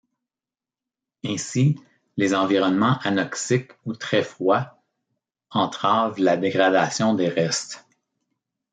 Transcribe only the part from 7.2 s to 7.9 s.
restes.